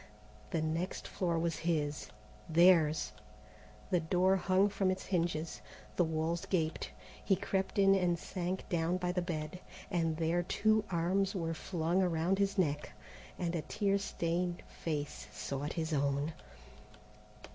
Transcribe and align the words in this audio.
The 0.49 0.63
next 0.63 1.07
floor 1.07 1.37
was 1.37 1.57
his, 1.57 2.09
theirs. 2.49 3.11
The 3.91 3.99
door 3.99 4.35
hung 4.35 4.69
from 4.69 4.89
its 4.89 5.05
hinges, 5.05 5.61
the 5.95 6.03
walls 6.03 6.47
gaped. 6.47 6.89
He 7.23 7.35
crept 7.35 7.77
in 7.77 7.93
and 7.93 8.17
sank 8.17 8.67
down 8.67 8.97
by 8.97 9.11
the 9.11 9.21
bed, 9.21 9.59
and 9.91 10.17
there 10.17 10.41
two 10.41 10.83
arms 10.89 11.35
were 11.35 11.53
flung 11.53 12.01
around 12.01 12.39
his 12.39 12.57
neck, 12.57 12.93
and 13.37 13.53
a 13.53 13.61
tear 13.61 13.99
stained 13.99 14.63
face 14.67 15.27
sought 15.31 15.73
his 15.73 15.93
own. 15.93 16.33